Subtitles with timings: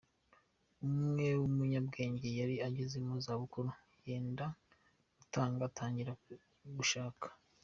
[0.87, 3.69] umwe w'umunyabwenge yari ageze mu za bukuru
[4.07, 4.45] yenda
[5.17, 6.11] gutanga, atangira
[6.77, 7.27] gushaka.